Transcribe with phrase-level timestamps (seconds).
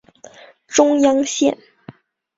[0.65, 1.55] 中央线